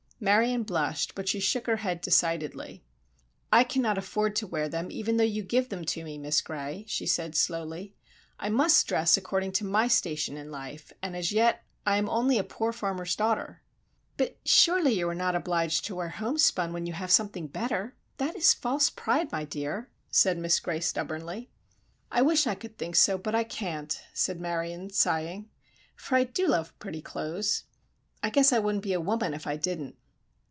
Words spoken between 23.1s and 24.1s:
but I can't,"